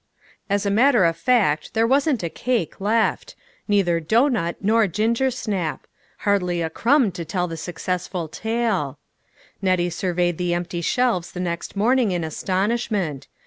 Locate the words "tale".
8.27-8.97